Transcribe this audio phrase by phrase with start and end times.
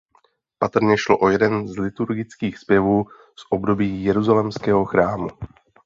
[0.59, 3.05] Patrně šlo o jeden z liturgických zpěvů
[3.35, 5.27] z období jeruzalémského chrámu.